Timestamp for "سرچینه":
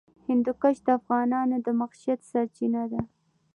2.31-2.83